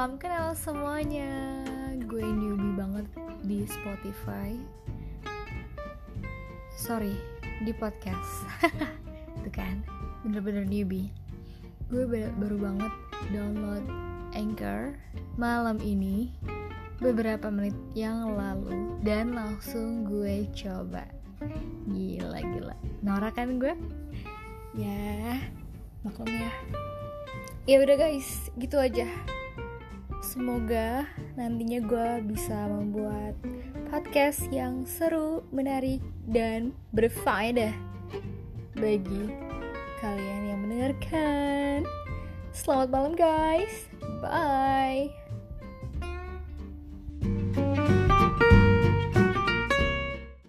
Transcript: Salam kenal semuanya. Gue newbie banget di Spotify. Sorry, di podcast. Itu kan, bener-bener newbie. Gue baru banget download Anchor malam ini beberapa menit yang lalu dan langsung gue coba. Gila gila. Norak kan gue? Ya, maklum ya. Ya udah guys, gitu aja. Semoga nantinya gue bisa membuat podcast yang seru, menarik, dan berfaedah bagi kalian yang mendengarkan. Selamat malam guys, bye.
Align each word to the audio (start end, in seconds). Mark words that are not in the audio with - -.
Salam 0.00 0.16
kenal 0.16 0.56
semuanya. 0.56 1.28
Gue 2.08 2.24
newbie 2.24 2.72
banget 2.72 3.04
di 3.44 3.68
Spotify. 3.68 4.56
Sorry, 6.72 7.12
di 7.60 7.68
podcast. 7.76 8.48
Itu 9.44 9.52
kan, 9.52 9.84
bener-bener 10.24 10.64
newbie. 10.64 11.12
Gue 11.92 12.08
baru 12.08 12.56
banget 12.56 12.92
download 13.28 13.84
Anchor 14.32 14.96
malam 15.36 15.76
ini 15.84 16.32
beberapa 16.96 17.52
menit 17.52 17.76
yang 17.92 18.24
lalu 18.40 18.96
dan 19.04 19.36
langsung 19.36 20.08
gue 20.08 20.48
coba. 20.56 21.04
Gila 21.92 22.40
gila. 22.40 22.76
Norak 23.04 23.36
kan 23.36 23.60
gue? 23.60 23.76
Ya, 24.72 25.44
maklum 26.00 26.32
ya. 26.32 26.48
Ya 27.68 27.84
udah 27.84 28.00
guys, 28.00 28.48
gitu 28.56 28.80
aja. 28.80 29.04
Semoga 30.20 31.08
nantinya 31.34 31.80
gue 31.80 32.10
bisa 32.28 32.68
membuat 32.68 33.34
podcast 33.88 34.44
yang 34.52 34.84
seru, 34.84 35.42
menarik, 35.48 36.04
dan 36.28 36.76
berfaedah 36.92 37.72
bagi 38.76 39.32
kalian 40.04 40.42
yang 40.52 40.60
mendengarkan. 40.60 41.88
Selamat 42.52 42.88
malam 42.92 43.12
guys, 43.16 43.88
bye. 44.20 44.69